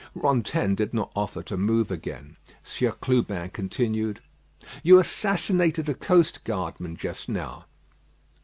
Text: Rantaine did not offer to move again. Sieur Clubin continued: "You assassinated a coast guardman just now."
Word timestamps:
Rantaine 0.15 0.73
did 0.73 0.95
not 0.95 1.11
offer 1.15 1.43
to 1.43 1.55
move 1.55 1.91
again. 1.91 2.35
Sieur 2.63 2.91
Clubin 2.93 3.51
continued: 3.51 4.19
"You 4.81 4.97
assassinated 4.97 5.87
a 5.89 5.93
coast 5.93 6.43
guardman 6.43 6.95
just 6.95 7.29
now." 7.29 7.65